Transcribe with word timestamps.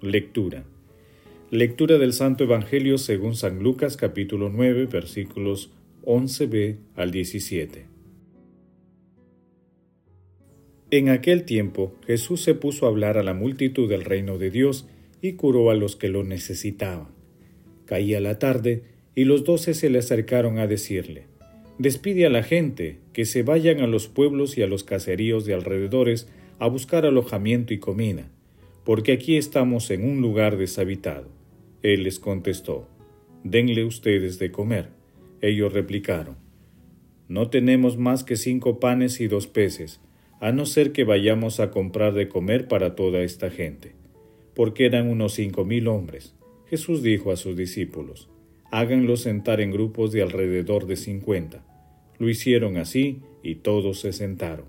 Lectura. 0.00 0.62
Lectura 1.50 1.98
del 1.98 2.12
Santo 2.12 2.44
Evangelio 2.44 2.98
según 2.98 3.34
San 3.34 3.64
Lucas 3.64 3.96
capítulo 3.96 4.48
9 4.48 4.86
versículos 4.86 5.72
11b 6.04 6.76
al 6.94 7.10
17. 7.10 7.86
En 10.92 11.08
aquel 11.08 11.42
tiempo 11.42 11.96
Jesús 12.06 12.42
se 12.42 12.54
puso 12.54 12.86
a 12.86 12.90
hablar 12.90 13.18
a 13.18 13.24
la 13.24 13.34
multitud 13.34 13.88
del 13.88 14.04
reino 14.04 14.38
de 14.38 14.52
Dios 14.52 14.86
y 15.20 15.32
curó 15.32 15.68
a 15.68 15.74
los 15.74 15.96
que 15.96 16.08
lo 16.08 16.22
necesitaban. 16.22 17.08
Caía 17.84 18.20
la 18.20 18.38
tarde 18.38 18.84
y 19.16 19.24
los 19.24 19.42
doce 19.42 19.74
se 19.74 19.90
le 19.90 19.98
acercaron 19.98 20.60
a 20.60 20.68
decirle, 20.68 21.26
Despide 21.80 22.24
a 22.24 22.30
la 22.30 22.44
gente, 22.44 23.00
que 23.12 23.24
se 23.24 23.42
vayan 23.42 23.80
a 23.80 23.88
los 23.88 24.06
pueblos 24.06 24.58
y 24.58 24.62
a 24.62 24.68
los 24.68 24.84
caseríos 24.84 25.44
de 25.44 25.54
alrededores 25.54 26.28
a 26.60 26.68
buscar 26.68 27.04
alojamiento 27.04 27.74
y 27.74 27.80
comida 27.80 28.30
porque 28.88 29.12
aquí 29.12 29.36
estamos 29.36 29.90
en 29.90 30.02
un 30.02 30.22
lugar 30.22 30.56
deshabitado. 30.56 31.28
Él 31.82 32.04
les 32.04 32.18
contestó, 32.18 32.88
denle 33.44 33.84
ustedes 33.84 34.38
de 34.38 34.50
comer. 34.50 34.88
Ellos 35.42 35.74
replicaron, 35.74 36.36
no 37.28 37.50
tenemos 37.50 37.98
más 37.98 38.24
que 38.24 38.36
cinco 38.36 38.80
panes 38.80 39.20
y 39.20 39.28
dos 39.28 39.46
peces, 39.46 40.00
a 40.40 40.52
no 40.52 40.64
ser 40.64 40.92
que 40.92 41.04
vayamos 41.04 41.60
a 41.60 41.70
comprar 41.70 42.14
de 42.14 42.30
comer 42.30 42.66
para 42.66 42.94
toda 42.94 43.20
esta 43.20 43.50
gente, 43.50 43.92
porque 44.54 44.86
eran 44.86 45.10
unos 45.10 45.34
cinco 45.34 45.66
mil 45.66 45.86
hombres. 45.86 46.34
Jesús 46.70 47.02
dijo 47.02 47.30
a 47.30 47.36
sus 47.36 47.58
discípulos, 47.58 48.30
háganlos 48.70 49.20
sentar 49.20 49.60
en 49.60 49.70
grupos 49.70 50.12
de 50.12 50.22
alrededor 50.22 50.86
de 50.86 50.96
cincuenta. 50.96 51.62
Lo 52.16 52.26
hicieron 52.30 52.78
así 52.78 53.20
y 53.42 53.56
todos 53.56 54.00
se 54.00 54.14
sentaron. 54.14 54.64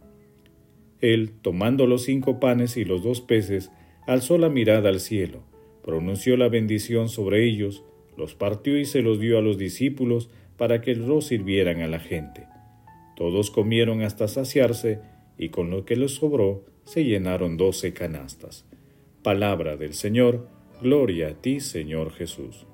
Él, 0.99 1.31
tomando 1.41 1.87
los 1.87 2.03
cinco 2.03 2.41
panes 2.41 2.75
y 2.75 2.83
los 2.83 3.01
dos 3.01 3.21
peces, 3.21 3.71
alzó 4.09 4.39
la 4.39 4.49
mirada 4.49 4.89
al 4.89 4.99
cielo, 4.99 5.43
pronunció 5.83 6.35
la 6.35 6.49
bendición 6.49 7.09
sobre 7.09 7.45
ellos, 7.45 7.83
los 8.17 8.33
partió 8.33 8.75
y 8.79 8.85
se 8.85 9.03
los 9.03 9.19
dio 9.19 9.37
a 9.37 9.41
los 9.41 9.59
discípulos 9.59 10.31
para 10.57 10.81
que 10.81 10.95
los 10.95 11.27
sirvieran 11.27 11.81
a 11.81 11.87
la 11.87 11.99
gente. 11.99 12.47
Todos 13.15 13.51
comieron 13.51 14.01
hasta 14.01 14.27
saciarse, 14.27 14.99
y 15.37 15.49
con 15.49 15.69
lo 15.69 15.85
que 15.85 15.95
les 15.95 16.15
sobró 16.15 16.65
se 16.85 17.05
llenaron 17.05 17.55
doce 17.55 17.93
canastas. 17.93 18.65
Palabra 19.21 19.77
del 19.77 19.93
Señor, 19.93 20.47
gloria 20.81 21.27
a 21.27 21.33
ti, 21.35 21.59
Señor 21.59 22.11
Jesús. 22.11 22.65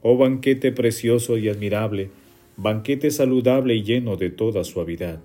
Oh 0.00 0.16
banquete 0.16 0.70
precioso 0.70 1.38
y 1.38 1.48
admirable, 1.48 2.10
banquete 2.56 3.10
saludable 3.10 3.74
y 3.74 3.82
lleno 3.82 4.16
de 4.16 4.30
toda 4.30 4.62
suavidad. 4.62 5.20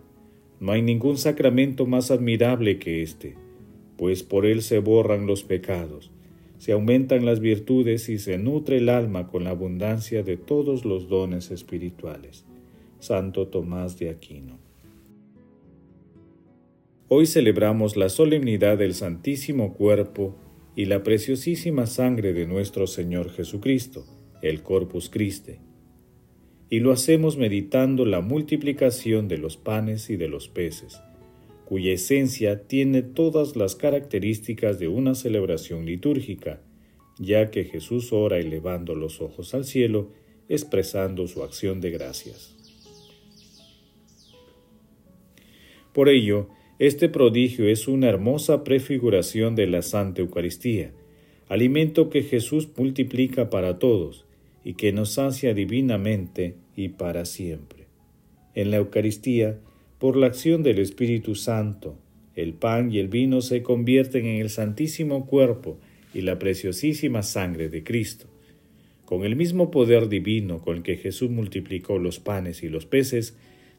No 0.59 0.71
hay 0.71 0.81
ningún 0.81 1.17
sacramento 1.17 1.85
más 1.85 2.09
admirable 2.09 2.79
que 2.79 3.03
este, 3.03 3.35
pues 3.97 4.23
por 4.23 4.47
él 4.47 4.63
se 4.63 4.79
borran 4.79 5.27
los 5.27 5.43
pecados, 5.43 6.09
se 6.57 6.71
aumentan 6.71 7.23
las 7.23 7.39
virtudes 7.39 8.09
y 8.09 8.17
se 8.17 8.39
nutre 8.39 8.77
el 8.77 8.89
alma 8.89 9.27
con 9.27 9.43
la 9.43 9.51
abundancia 9.51 10.23
de 10.23 10.37
todos 10.37 10.85
los 10.85 11.07
dones 11.07 11.51
espirituales. 11.51 12.43
Santo 12.99 13.49
Tomás 13.49 13.99
de 13.99 14.09
Aquino. 14.09 14.57
Hoy 17.09 17.27
celebramos 17.27 17.95
la 17.95 18.09
solemnidad 18.09 18.79
del 18.79 18.95
Santísimo 18.95 19.75
Cuerpo 19.75 20.35
y 20.75 20.85
la 20.85 21.03
preciosísima 21.03 21.85
sangre 21.85 22.33
de 22.33 22.47
nuestro 22.47 22.87
Señor 22.87 23.29
Jesucristo 23.29 24.05
el 24.43 24.61
Corpus 24.61 25.09
Christi, 25.09 25.53
y 26.69 26.79
lo 26.81 26.91
hacemos 26.91 27.37
meditando 27.37 28.05
la 28.05 28.19
multiplicación 28.19 29.27
de 29.27 29.37
los 29.37 29.57
panes 29.57 30.09
y 30.09 30.17
de 30.17 30.27
los 30.27 30.49
peces, 30.49 30.99
cuya 31.65 31.93
esencia 31.93 32.67
tiene 32.67 33.01
todas 33.03 33.55
las 33.55 33.75
características 33.75 34.79
de 34.79 34.89
una 34.89 35.15
celebración 35.15 35.85
litúrgica, 35.85 36.61
ya 37.17 37.51
que 37.51 37.63
Jesús 37.63 38.11
ora 38.11 38.37
elevando 38.37 38.95
los 38.95 39.21
ojos 39.21 39.53
al 39.53 39.63
cielo, 39.63 40.11
expresando 40.49 41.27
su 41.27 41.41
acción 41.41 41.79
de 41.79 41.91
gracias. 41.91 42.55
Por 45.93 46.09
ello, 46.09 46.49
este 46.79 47.07
prodigio 47.07 47.69
es 47.69 47.87
una 47.87 48.09
hermosa 48.09 48.65
prefiguración 48.65 49.55
de 49.55 49.67
la 49.67 49.81
Santa 49.83 50.21
Eucaristía, 50.21 50.91
alimento 51.47 52.09
que 52.09 52.23
Jesús 52.23 52.67
multiplica 52.75 53.49
para 53.49 53.79
todos, 53.79 54.25
y 54.63 54.73
que 54.73 54.91
nos 54.91 55.11
sacia 55.11 55.53
divinamente 55.53 56.55
y 56.75 56.89
para 56.89 57.25
siempre. 57.25 57.87
En 58.55 58.71
la 58.71 58.77
Eucaristía, 58.77 59.59
por 59.99 60.15
la 60.15 60.27
acción 60.27 60.63
del 60.63 60.79
Espíritu 60.79 61.35
Santo, 61.35 61.97
el 62.35 62.53
pan 62.53 62.91
y 62.91 62.99
el 62.99 63.07
vino 63.07 63.41
se 63.41 63.61
convierten 63.61 64.25
en 64.25 64.41
el 64.41 64.49
santísimo 64.49 65.25
cuerpo 65.25 65.77
y 66.13 66.21
la 66.21 66.39
preciosísima 66.39 67.23
sangre 67.23 67.69
de 67.69 67.83
Cristo. 67.83 68.27
Con 69.05 69.23
el 69.23 69.35
mismo 69.35 69.69
poder 69.69 70.09
divino 70.09 70.61
con 70.61 70.81
que 70.81 70.97
Jesús 70.97 71.29
multiplicó 71.29 71.99
los 71.99 72.19
panes 72.19 72.63
y 72.63 72.69
los 72.69 72.85
peces, 72.85 73.35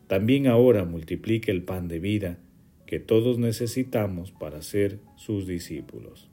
también 0.07 0.47
ahora 0.47 0.85
multiplica 0.85 1.51
el 1.51 1.63
pan 1.63 1.89
de 1.89 1.99
vida 1.99 2.39
que 2.87 3.01
todos 3.01 3.39
necesitamos 3.39 4.31
para 4.31 4.63
ser 4.63 4.99
sus 5.17 5.47
discípulos. 5.47 6.29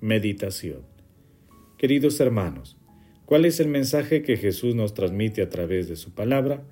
Meditación 0.00 0.82
Queridos 1.76 2.20
hermanos, 2.20 2.76
¿cuál 3.24 3.44
es 3.44 3.58
el 3.58 3.66
mensaje 3.66 4.22
que 4.22 4.36
Jesús 4.36 4.76
nos 4.76 4.94
transmite 4.94 5.42
a 5.42 5.48
través 5.48 5.88
de 5.88 5.96
su 5.96 6.14
palabra? 6.14 6.62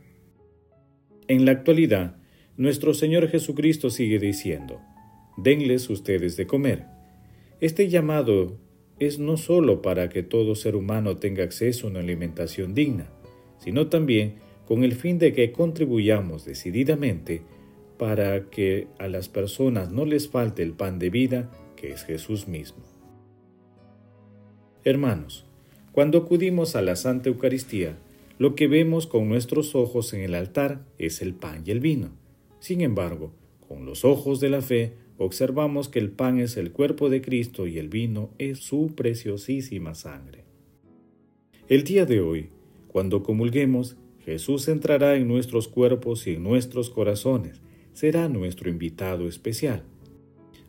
En 1.27 1.45
la 1.45 1.51
actualidad, 1.51 2.19
nuestro 2.57 2.95
Señor 2.95 3.27
Jesucristo 3.29 3.91
sigue 3.91 4.21
diciendo, 4.21 4.81
denles 5.37 5.91
ustedes 5.91 6.37
de 6.37 6.47
comer. 6.47 6.85
Este 7.61 7.89
llamado 7.89 8.61
es 9.01 9.19
no 9.19 9.37
sólo 9.37 9.83
para 9.83 10.09
que 10.09 10.23
todo 10.23 10.55
ser 10.55 10.77
humano 10.77 11.17
tenga 11.17 11.43
acceso 11.43 11.89
a 11.89 11.91
una 11.91 12.01
alimentación 12.01 12.75
digna, 12.75 13.11
sino 13.59 13.89
también 13.89 14.37
con 14.67 14.85
el 14.85 14.95
fin 14.95 15.19
de 15.19 15.33
que 15.33 15.51
contribuyamos 15.51 16.45
decididamente 16.45 17.43
para 17.99 18.51
que 18.51 18.87
a 19.01 19.09
las 19.09 19.29
personas 19.29 19.91
no 19.91 20.05
les 20.05 20.29
falte 20.29 20.63
el 20.63 20.75
pan 20.75 21.01
de 21.01 21.11
vida 21.11 21.51
que 21.75 21.91
es 21.91 22.05
Jesús 22.05 22.47
mismo. 22.47 22.96
Hermanos, 24.87 25.45
cuando 25.91 26.17
acudimos 26.17 26.77
a 26.77 26.81
la 26.81 26.95
Santa 26.95 27.29
Eucaristía, 27.29 27.99
lo 28.39 28.55
que 28.55 28.69
vemos 28.69 29.09
con 29.09 29.29
nuestros 29.29 29.75
ojos 29.75 30.15
en 30.15 30.21
el 30.21 30.33
altar 30.37 30.87
es 30.97 31.23
el 31.23 31.35
pan 31.35 31.65
y 31.67 31.73
el 31.73 31.81
vino. 31.81 32.11
Sin 32.61 32.81
embargo, 32.81 33.33
con 33.67 33.85
los 33.85 34.05
ojos 34.05 34.39
de 34.39 34.49
la 34.49 34.63
fe, 34.63 34.93
observamos 35.19 35.89
que 35.89 35.99
el 35.99 36.11
pan 36.11 36.39
es 36.39 36.57
el 36.57 36.71
cuerpo 36.71 37.11
de 37.11 37.21
Cristo 37.21 37.67
y 37.67 37.79
el 37.79 37.89
vino 37.89 38.31
es 38.39 38.61
su 38.61 38.95
preciosísima 38.95 39.97
sangre. 39.97 40.45
El 41.69 41.83
día 41.83 42.07
de 42.07 42.21
hoy, 42.21 42.51
cuando 42.87 43.25
comulguemos, 43.25 43.97
Jesús 44.25 44.69
entrará 44.69 45.17
en 45.17 45.27
nuestros 45.27 45.67
cuerpos 45.67 46.29
y 46.29 46.35
en 46.35 46.45
nuestros 46.45 46.91
corazones, 46.91 47.61
será 47.93 48.29
nuestro 48.29 48.71
invitado 48.71 49.27
especial. 49.27 49.83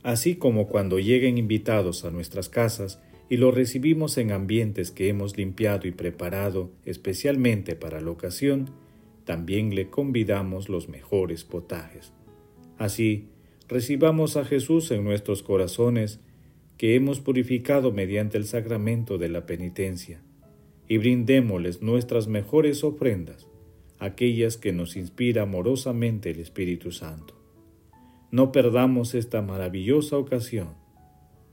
Así 0.01 0.37
como 0.37 0.67
cuando 0.67 0.97
lleguen 0.97 1.37
invitados 1.37 2.03
a 2.03 2.09
nuestras 2.09 2.49
casas, 2.49 2.99
y 3.29 3.37
lo 3.37 3.51
recibimos 3.51 4.17
en 4.17 4.31
ambientes 4.31 4.91
que 4.91 5.09
hemos 5.09 5.37
limpiado 5.37 5.87
y 5.87 5.91
preparado 5.91 6.71
especialmente 6.85 7.75
para 7.75 7.99
la 7.99 8.11
ocasión, 8.11 8.71
también 9.25 9.75
le 9.75 9.89
convidamos 9.89 10.69
los 10.69 10.87
mejores 10.87 11.43
potajes. 11.43 12.13
Así, 12.77 13.27
recibamos 13.67 14.37
a 14.37 14.45
Jesús 14.45 14.91
en 14.91 15.03
nuestros 15.03 15.43
corazones, 15.43 16.21
que 16.77 16.95
hemos 16.95 17.19
purificado 17.19 17.91
mediante 17.91 18.37
el 18.37 18.45
sacramento 18.45 19.17
de 19.17 19.29
la 19.29 19.45
penitencia, 19.45 20.21
y 20.87 20.97
brindémosles 20.97 21.81
nuestras 21.81 22.27
mejores 22.27 22.83
ofrendas, 22.83 23.47
aquellas 23.99 24.57
que 24.57 24.71
nos 24.71 24.95
inspira 24.95 25.41
amorosamente 25.41 26.29
el 26.29 26.39
Espíritu 26.39 26.91
Santo. 26.91 27.33
No 28.31 28.51
perdamos 28.51 29.15
esta 29.15 29.41
maravillosa 29.41 30.17
ocasión 30.17 30.75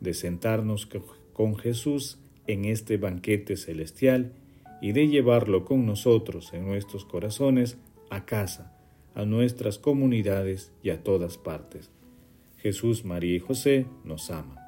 de 0.01 0.15
sentarnos 0.15 0.87
con 1.35 1.57
Jesús 1.57 2.19
en 2.47 2.65
este 2.65 2.97
banquete 2.97 3.59
celestial 3.59 4.33
y 4.81 4.93
de 4.93 5.09
llevarlo 5.09 5.67
con 5.67 5.85
nosotros 5.85 6.55
en 6.55 6.65
nuestros 6.65 7.05
corazones 7.05 7.77
a 8.09 8.25
casa, 8.25 8.73
a 9.15 9.27
nuestras 9.27 9.79
comunidades 9.79 10.73
y 10.83 10.91
a 10.91 11.03
todas 11.03 11.37
partes. 11.37 11.91
Jesús, 12.59 13.05
María 13.05 13.37
y 13.37 13.41
José 13.41 13.87
nos 14.05 14.31
aman. 14.31 14.59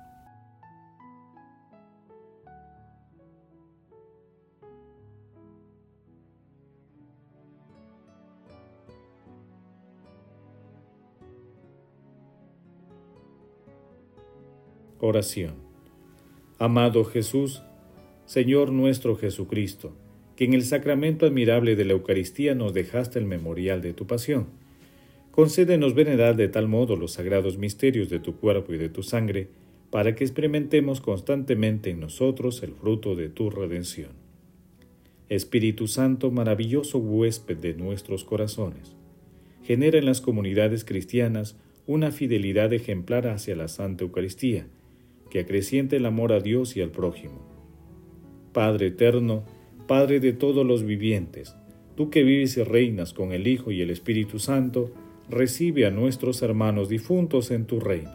Oración. 14.99 15.66
Amado 16.58 17.05
Jesús, 17.05 17.62
Señor 18.25 18.73
nuestro 18.73 19.17
Jesucristo, 19.17 19.94
que 20.37 20.44
en 20.44 20.55
el 20.55 20.64
sacramento 20.64 21.26
admirable 21.26 21.76
de 21.76 21.85
la 21.85 21.93
Eucaristía 21.93 22.55
nos 22.55 22.75
dejaste 22.75 23.19
el 23.19 23.26
memorial 23.26 23.82
de 23.82 23.93
tu 23.93 24.06
pasión 24.06 24.47
Concédenos 25.37 25.94
venerar 25.94 26.35
de 26.35 26.49
tal 26.49 26.67
modo 26.67 26.97
los 26.97 27.12
sagrados 27.12 27.58
misterios 27.58 28.08
de 28.08 28.19
tu 28.19 28.37
cuerpo 28.37 28.73
y 28.73 28.79
de 28.79 28.88
tu 28.88 29.03
sangre, 29.03 29.49
para 29.91 30.14
que 30.14 30.25
experimentemos 30.25 31.03
constantemente 31.03 31.91
en 31.91 32.00
nosotros 32.00 32.62
el 32.62 32.73
fruto 32.73 33.14
de 33.14 33.29
tu 33.29 33.50
redención. 33.50 34.12
Espíritu 35.29 35.88
Santo, 35.88 36.31
maravilloso 36.31 36.97
huésped 36.97 37.59
de 37.59 37.75
nuestros 37.75 38.25
corazones, 38.25 38.97
genera 39.62 39.99
en 39.99 40.06
las 40.06 40.23
comunidades 40.23 40.87
cristianas 40.87 41.59
una 41.87 42.12
fidelidad 42.12 42.73
ejemplar 42.73 43.26
hacia 43.26 43.56
la 43.56 43.69
Santa 43.69 44.05
Eucaristía, 44.05 44.67
que 45.37 45.41
acreciente 45.41 45.97
el 45.97 46.06
amor 46.06 46.33
a 46.33 46.41
Dios 46.41 46.79
y 46.79 46.81
al 46.81 46.91
prójimo. 46.91 47.47
Padre 48.55 48.87
eterno, 48.87 49.44
Padre 49.87 50.19
de 50.19 50.33
todos 50.33 50.65
los 50.65 50.83
vivientes, 50.83 51.55
tú 51.94 52.09
que 52.09 52.23
vives 52.23 52.56
y 52.56 52.62
reinas 52.62 53.12
con 53.12 53.33
el 53.33 53.47
Hijo 53.47 53.71
y 53.71 53.83
el 53.83 53.91
Espíritu 53.91 54.38
Santo, 54.38 54.94
recibe 55.29 55.85
a 55.85 55.91
nuestros 55.91 56.41
hermanos 56.41 56.88
difuntos 56.88 57.50
en 57.50 57.67
tu 57.67 57.81
reino. 57.81 58.12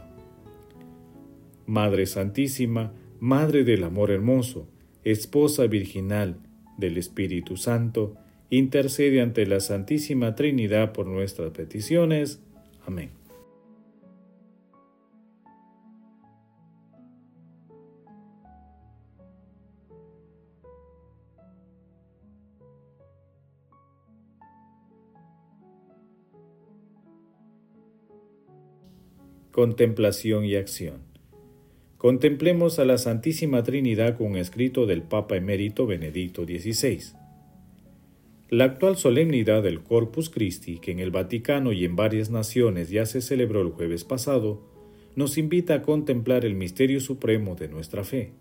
Madre 1.67 2.07
Santísima, 2.07 2.91
Madre 3.19 3.63
del 3.63 3.83
Amor 3.83 4.09
Hermoso, 4.09 4.67
Esposa 5.03 5.67
Virginal 5.67 6.37
del 6.79 6.97
Espíritu 6.97 7.55
Santo, 7.55 8.15
intercede 8.49 9.21
ante 9.21 9.45
la 9.45 9.59
Santísima 9.59 10.33
Trinidad 10.33 10.91
por 10.91 11.05
nuestras 11.05 11.51
peticiones. 11.51 12.41
Amén. 12.87 13.20
Contemplación 29.51 30.45
y 30.45 30.55
acción. 30.55 31.01
Contemplemos 31.97 32.79
a 32.79 32.85
la 32.85 32.97
Santísima 32.97 33.63
Trinidad 33.63 34.17
con 34.17 34.27
un 34.27 34.37
escrito 34.37 34.85
del 34.85 35.01
Papa 35.01 35.35
emérito 35.35 35.85
Benedicto 35.85 36.45
XVI. 36.45 37.01
La 38.49 38.63
actual 38.63 38.95
solemnidad 38.95 39.61
del 39.61 39.83
Corpus 39.83 40.29
Christi, 40.29 40.79
que 40.79 40.91
en 40.91 40.99
el 40.99 41.11
Vaticano 41.11 41.73
y 41.73 41.83
en 41.83 41.97
varias 41.97 42.29
naciones 42.29 42.89
ya 42.89 43.05
se 43.05 43.19
celebró 43.19 43.61
el 43.61 43.71
jueves 43.71 44.05
pasado, 44.05 44.61
nos 45.17 45.37
invita 45.37 45.73
a 45.73 45.81
contemplar 45.81 46.45
el 46.45 46.55
misterio 46.55 47.01
supremo 47.01 47.55
de 47.55 47.67
nuestra 47.67 48.05
fe, 48.05 48.31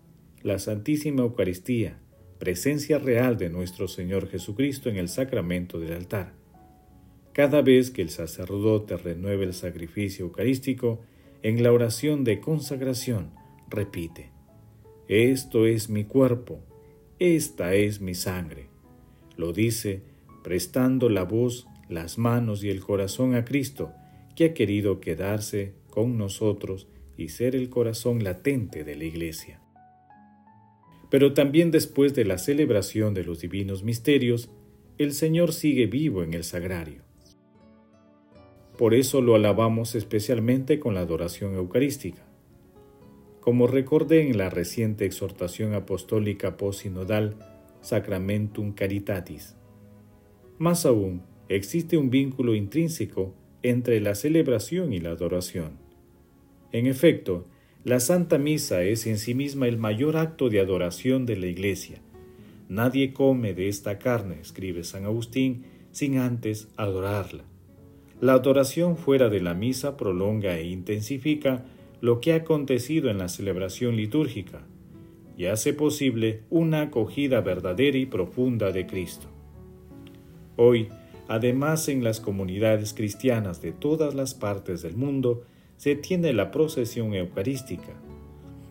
la 0.43 0.59
Santísima 0.59 1.23
Eucaristía, 1.23 1.99
presencia 2.39 2.99
real 2.99 3.37
de 3.37 3.49
nuestro 3.49 3.89
Señor 3.89 4.29
Jesucristo 4.29 4.87
en 4.87 4.95
el 4.95 5.09
sacramento 5.09 5.77
del 5.77 5.91
altar. 5.91 6.40
Cada 7.33 7.61
vez 7.61 7.91
que 7.91 8.01
el 8.01 8.09
sacerdote 8.09 8.97
renueve 8.97 9.45
el 9.45 9.53
sacrificio 9.53 10.25
eucarístico, 10.25 11.01
en 11.43 11.63
la 11.63 11.71
oración 11.71 12.23
de 12.23 12.39
consagración 12.39 13.31
repite, 13.69 14.31
Esto 15.07 15.65
es 15.65 15.89
mi 15.89 16.03
cuerpo, 16.03 16.59
esta 17.19 17.73
es 17.73 18.01
mi 18.01 18.13
sangre. 18.13 18.67
Lo 19.37 19.53
dice 19.53 20.03
prestando 20.43 21.09
la 21.09 21.23
voz, 21.23 21.67
las 21.87 22.17
manos 22.17 22.63
y 22.63 22.69
el 22.69 22.81
corazón 22.81 23.35
a 23.35 23.45
Cristo, 23.45 23.93
que 24.35 24.45
ha 24.45 24.53
querido 24.53 24.99
quedarse 24.99 25.73
con 25.89 26.17
nosotros 26.17 26.87
y 27.17 27.29
ser 27.29 27.55
el 27.55 27.69
corazón 27.69 28.23
latente 28.23 28.83
de 28.83 28.95
la 28.95 29.03
Iglesia. 29.03 29.61
Pero 31.09 31.33
también 31.33 31.71
después 31.71 32.15
de 32.15 32.25
la 32.25 32.37
celebración 32.37 33.13
de 33.13 33.23
los 33.23 33.41
divinos 33.41 33.83
misterios, 33.83 34.49
el 34.97 35.13
Señor 35.13 35.53
sigue 35.53 35.85
vivo 35.85 36.23
en 36.23 36.33
el 36.33 36.43
sagrario. 36.43 37.10
Por 38.81 38.95
eso 38.95 39.21
lo 39.21 39.35
alabamos 39.35 39.93
especialmente 39.93 40.79
con 40.79 40.95
la 40.95 41.01
adoración 41.01 41.53
eucarística. 41.53 42.25
Como 43.39 43.67
recordé 43.67 44.27
en 44.27 44.39
la 44.39 44.49
reciente 44.49 45.05
exhortación 45.05 45.75
apostólica 45.75 46.57
posinodal 46.57 47.35
Sacramentum 47.81 48.71
Caritatis. 48.71 49.55
Más 50.57 50.87
aún, 50.87 51.21
existe 51.47 51.95
un 51.95 52.09
vínculo 52.09 52.55
intrínseco 52.55 53.35
entre 53.61 54.01
la 54.01 54.15
celebración 54.15 54.93
y 54.93 54.99
la 54.99 55.11
adoración. 55.11 55.73
En 56.71 56.87
efecto, 56.87 57.45
la 57.83 57.99
Santa 57.99 58.39
Misa 58.39 58.81
es 58.81 59.05
en 59.05 59.19
sí 59.19 59.35
misma 59.35 59.67
el 59.67 59.77
mayor 59.77 60.17
acto 60.17 60.49
de 60.49 60.59
adoración 60.59 61.27
de 61.27 61.37
la 61.37 61.45
Iglesia. 61.45 62.01
Nadie 62.67 63.13
come 63.13 63.53
de 63.53 63.67
esta 63.67 63.99
carne, 63.99 64.39
escribe 64.41 64.83
San 64.83 65.05
Agustín, 65.05 65.65
sin 65.91 66.17
antes 66.17 66.67
adorarla. 66.77 67.50
La 68.21 68.33
adoración 68.33 68.97
fuera 68.97 69.29
de 69.29 69.41
la 69.41 69.55
misa 69.55 69.97
prolonga 69.97 70.55
e 70.55 70.67
intensifica 70.67 71.65
lo 72.01 72.21
que 72.21 72.33
ha 72.33 72.35
acontecido 72.35 73.09
en 73.09 73.17
la 73.17 73.27
celebración 73.27 73.95
litúrgica 73.95 74.61
y 75.35 75.47
hace 75.47 75.73
posible 75.73 76.43
una 76.51 76.83
acogida 76.83 77.41
verdadera 77.41 77.97
y 77.97 78.05
profunda 78.05 78.71
de 78.71 78.85
Cristo. 78.85 79.25
Hoy, 80.55 80.89
además 81.27 81.87
en 81.87 82.03
las 82.03 82.19
comunidades 82.19 82.93
cristianas 82.93 83.59
de 83.59 83.71
todas 83.71 84.13
las 84.13 84.35
partes 84.35 84.83
del 84.83 84.95
mundo, 84.95 85.43
se 85.77 85.95
tiene 85.95 86.31
la 86.31 86.51
procesión 86.51 87.15
eucarística, 87.15 87.93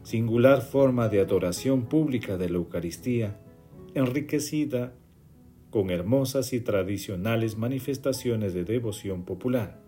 singular 0.05 0.63
forma 0.63 1.09
de 1.09 1.19
adoración 1.19 1.87
pública 1.87 2.37
de 2.37 2.51
la 2.51 2.59
Eucaristía, 2.59 3.41
enriquecida 3.95 4.95
con 5.71 5.91
hermosas 5.91 6.53
y 6.53 6.61
tradicionales 6.61 7.57
manifestaciones 7.57 8.55
de 8.55 8.65
devoción 8.65 9.25
popular. 9.25 9.81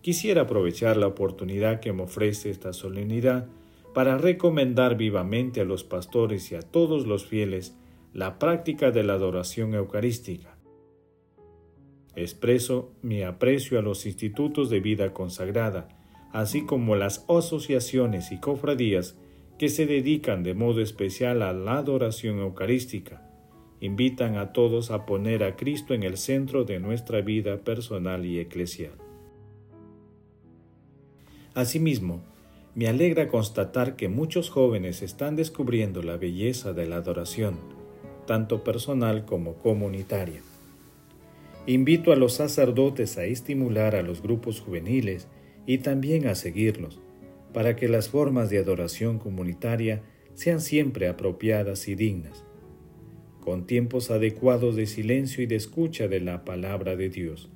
Quisiera 0.00 0.42
aprovechar 0.42 0.96
la 0.96 1.06
oportunidad 1.06 1.80
que 1.80 1.92
me 1.92 2.04
ofrece 2.04 2.50
esta 2.50 2.72
solemnidad 2.72 3.48
para 3.92 4.18
recomendar 4.18 4.96
vivamente 4.96 5.60
a 5.60 5.64
los 5.64 5.84
pastores 5.84 6.50
y 6.52 6.54
a 6.54 6.62
todos 6.62 7.06
los 7.06 7.26
fieles 7.26 7.76
la 8.12 8.38
práctica 8.38 8.90
de 8.90 9.02
la 9.02 9.14
adoración 9.14 9.74
eucarística. 9.74 10.56
Expreso 12.14 12.92
mi 13.02 13.22
aprecio 13.22 13.78
a 13.78 13.82
los 13.82 14.06
institutos 14.06 14.70
de 14.70 14.80
vida 14.80 15.12
consagrada, 15.12 15.88
así 16.32 16.64
como 16.64 16.96
las 16.96 17.26
asociaciones 17.28 18.32
y 18.32 18.40
cofradías 18.40 19.18
que 19.58 19.68
se 19.68 19.86
dedican 19.86 20.42
de 20.42 20.54
modo 20.54 20.80
especial 20.80 21.42
a 21.42 21.52
la 21.52 21.78
adoración 21.78 22.38
eucarística 22.38 23.25
invitan 23.86 24.36
a 24.36 24.52
todos 24.52 24.90
a 24.90 25.06
poner 25.06 25.42
a 25.44 25.56
Cristo 25.56 25.94
en 25.94 26.02
el 26.02 26.16
centro 26.16 26.64
de 26.64 26.78
nuestra 26.80 27.20
vida 27.20 27.58
personal 27.58 28.26
y 28.26 28.38
eclesial. 28.38 28.92
Asimismo, 31.54 32.22
me 32.74 32.88
alegra 32.88 33.28
constatar 33.28 33.96
que 33.96 34.08
muchos 34.08 34.50
jóvenes 34.50 35.00
están 35.00 35.36
descubriendo 35.36 36.02
la 36.02 36.18
belleza 36.18 36.74
de 36.74 36.86
la 36.86 36.96
adoración, 36.96 37.56
tanto 38.26 38.62
personal 38.62 39.24
como 39.24 39.54
comunitaria. 39.54 40.42
Invito 41.66 42.12
a 42.12 42.16
los 42.16 42.34
sacerdotes 42.34 43.16
a 43.16 43.24
estimular 43.24 43.96
a 43.96 44.02
los 44.02 44.20
grupos 44.20 44.60
juveniles 44.60 45.28
y 45.66 45.78
también 45.78 46.26
a 46.26 46.34
seguirlos, 46.34 47.00
para 47.54 47.74
que 47.76 47.88
las 47.88 48.10
formas 48.10 48.50
de 48.50 48.58
adoración 48.58 49.18
comunitaria 49.18 50.02
sean 50.34 50.60
siempre 50.60 51.08
apropiadas 51.08 51.88
y 51.88 51.94
dignas 51.94 52.44
con 53.46 53.64
tiempos 53.64 54.10
adecuados 54.10 54.74
de 54.74 54.86
silencio 54.86 55.40
y 55.40 55.46
de 55.46 55.54
escucha 55.54 56.08
de 56.08 56.18
la 56.18 56.44
palabra 56.44 56.96
de 56.96 57.10
Dios. 57.10 57.48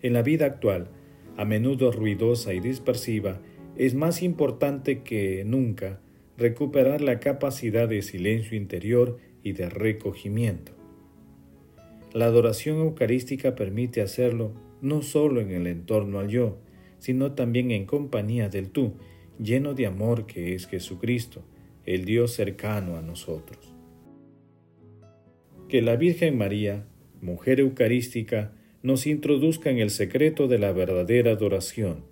En 0.00 0.12
la 0.12 0.22
vida 0.22 0.46
actual, 0.46 0.90
a 1.36 1.44
menudo 1.44 1.90
ruidosa 1.90 2.54
y 2.54 2.60
dispersiva, 2.60 3.40
es 3.74 3.96
más 3.96 4.22
importante 4.22 5.02
que 5.02 5.42
nunca 5.44 5.98
recuperar 6.38 7.00
la 7.00 7.18
capacidad 7.18 7.88
de 7.88 8.00
silencio 8.00 8.56
interior 8.56 9.18
y 9.42 9.54
de 9.54 9.68
recogimiento. 9.68 10.70
La 12.12 12.26
adoración 12.26 12.76
eucarística 12.76 13.56
permite 13.56 14.02
hacerlo 14.02 14.52
no 14.82 15.02
solo 15.02 15.40
en 15.40 15.50
el 15.50 15.66
entorno 15.66 16.20
al 16.20 16.28
yo, 16.28 16.58
sino 17.00 17.32
también 17.32 17.72
en 17.72 17.86
compañía 17.86 18.48
del 18.48 18.70
tú, 18.70 18.92
lleno 19.40 19.74
de 19.74 19.86
amor 19.86 20.26
que 20.26 20.54
es 20.54 20.68
Jesucristo, 20.68 21.42
el 21.86 22.04
Dios 22.04 22.34
cercano 22.34 22.96
a 22.96 23.02
nosotros. 23.02 23.75
Que 25.68 25.82
la 25.82 25.96
Virgen 25.96 26.38
María, 26.38 26.84
mujer 27.20 27.58
eucarística, 27.58 28.52
nos 28.84 29.04
introduzca 29.08 29.68
en 29.68 29.78
el 29.78 29.90
secreto 29.90 30.46
de 30.46 30.60
la 30.60 30.70
verdadera 30.70 31.32
adoración. 31.32 32.04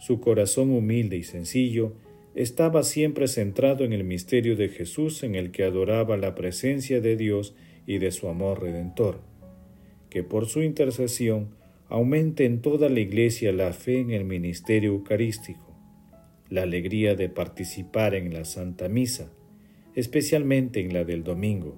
Su 0.00 0.18
corazón 0.18 0.70
humilde 0.70 1.16
y 1.16 1.22
sencillo 1.22 1.94
estaba 2.34 2.82
siempre 2.82 3.28
centrado 3.28 3.84
en 3.84 3.92
el 3.92 4.02
misterio 4.02 4.56
de 4.56 4.68
Jesús 4.68 5.22
en 5.22 5.36
el 5.36 5.52
que 5.52 5.62
adoraba 5.62 6.16
la 6.16 6.34
presencia 6.34 7.00
de 7.00 7.16
Dios 7.16 7.54
y 7.86 7.98
de 7.98 8.10
su 8.10 8.26
amor 8.26 8.62
redentor. 8.62 9.20
Que 10.10 10.24
por 10.24 10.46
su 10.46 10.62
intercesión 10.62 11.50
aumente 11.88 12.46
en 12.46 12.60
toda 12.60 12.88
la 12.88 12.98
Iglesia 12.98 13.52
la 13.52 13.72
fe 13.72 14.00
en 14.00 14.10
el 14.10 14.24
ministerio 14.24 14.90
eucarístico, 14.90 15.72
la 16.50 16.62
alegría 16.62 17.14
de 17.14 17.28
participar 17.28 18.16
en 18.16 18.34
la 18.34 18.44
Santa 18.44 18.88
Misa, 18.88 19.30
especialmente 19.94 20.80
en 20.80 20.92
la 20.92 21.04
del 21.04 21.22
domingo, 21.22 21.76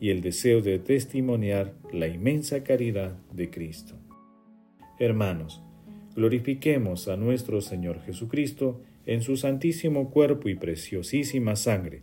y 0.00 0.08
el 0.08 0.22
deseo 0.22 0.62
de 0.62 0.78
testimoniar 0.78 1.74
la 1.92 2.08
inmensa 2.08 2.64
caridad 2.64 3.18
de 3.32 3.50
Cristo. 3.50 3.96
Hermanos, 4.98 5.62
glorifiquemos 6.16 7.06
a 7.08 7.16
nuestro 7.16 7.60
Señor 7.60 8.00
Jesucristo 8.00 8.80
en 9.04 9.20
su 9.22 9.36
santísimo 9.36 10.10
cuerpo 10.10 10.48
y 10.48 10.54
preciosísima 10.54 11.54
sangre, 11.54 12.02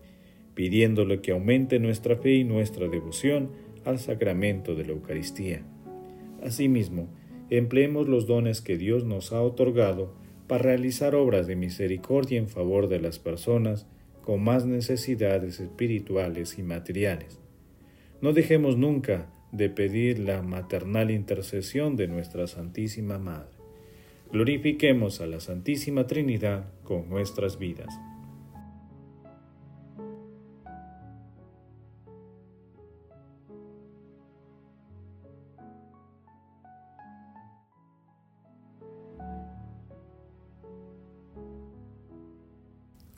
pidiéndole 0.53 1.21
que 1.21 1.31
aumente 1.31 1.79
nuestra 1.79 2.17
fe 2.17 2.35
y 2.35 2.43
nuestra 2.43 2.87
devoción 2.87 3.49
al 3.83 3.99
sacramento 3.99 4.75
de 4.75 4.85
la 4.85 4.91
Eucaristía. 4.91 5.63
Asimismo, 6.43 7.09
empleemos 7.49 8.07
los 8.07 8.27
dones 8.27 8.61
que 8.61 8.77
Dios 8.77 9.05
nos 9.05 9.31
ha 9.33 9.41
otorgado 9.41 10.13
para 10.47 10.63
realizar 10.63 11.15
obras 11.15 11.47
de 11.47 11.55
misericordia 11.55 12.37
en 12.37 12.47
favor 12.47 12.89
de 12.89 12.99
las 12.99 13.17
personas 13.19 13.87
con 14.23 14.43
más 14.43 14.65
necesidades 14.65 15.59
espirituales 15.59 16.59
y 16.59 16.63
materiales. 16.63 17.39
No 18.21 18.33
dejemos 18.33 18.77
nunca 18.77 19.29
de 19.51 19.69
pedir 19.69 20.19
la 20.19 20.41
maternal 20.41 21.11
intercesión 21.11 21.95
de 21.95 22.07
nuestra 22.07 22.47
Santísima 22.47 23.19
Madre. 23.19 23.57
Glorifiquemos 24.31 25.21
a 25.21 25.27
la 25.27 25.39
Santísima 25.39 26.07
Trinidad 26.07 26.65
con 26.83 27.09
nuestras 27.09 27.59
vidas. 27.59 27.93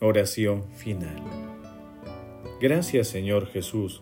Oración 0.01 0.63
final. 0.75 1.21
Gracias 2.61 3.07
Señor 3.07 3.47
Jesús, 3.47 4.01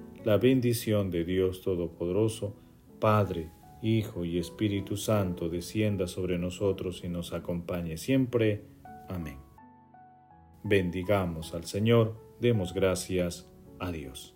La 0.23 0.37
bendición 0.37 1.09
de 1.09 1.25
Dios 1.25 1.61
Todopoderoso, 1.63 2.55
Padre, 2.99 3.49
Hijo 3.81 4.23
y 4.23 4.37
Espíritu 4.37 4.95
Santo, 4.95 5.49
descienda 5.49 6.05
sobre 6.05 6.37
nosotros 6.37 7.01
y 7.03 7.09
nos 7.09 7.33
acompañe 7.33 7.97
siempre. 7.97 8.63
Amén. 9.09 9.39
Bendigamos 10.63 11.55
al 11.55 11.65
Señor, 11.65 12.15
demos 12.39 12.71
gracias 12.71 13.49
a 13.79 13.91
Dios. 13.91 14.35